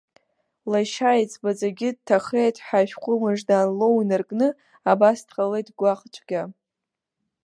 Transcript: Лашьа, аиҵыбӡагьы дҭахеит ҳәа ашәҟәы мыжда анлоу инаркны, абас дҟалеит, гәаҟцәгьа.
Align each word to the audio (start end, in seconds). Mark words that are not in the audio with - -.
Лашьа, 0.71 1.09
аиҵыбӡагьы 1.13 1.89
дҭахеит 1.95 2.57
ҳәа 2.65 2.79
ашәҟәы 2.83 3.13
мыжда 3.21 3.55
анлоу 3.59 3.95
инаркны, 4.01 4.47
абас 4.91 5.19
дҟалеит, 5.27 5.67
гәаҟцәгьа. 5.79 6.43